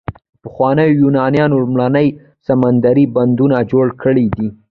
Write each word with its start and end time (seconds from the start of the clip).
پخوانیو 0.43 0.97
یونانیانو 1.01 1.61
لومړني 1.61 2.07
سمندري 2.47 3.05
بندرونه 3.15 3.57
جوړ 3.71 3.85
کړي 4.03 4.25
دي. 4.35 4.47